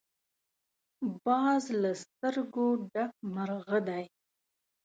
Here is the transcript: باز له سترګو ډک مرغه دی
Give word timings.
باز 1.25 1.63
له 1.81 1.91
سترګو 2.03 2.67
ډک 2.93 3.11
مرغه 3.35 3.79
دی 3.87 4.03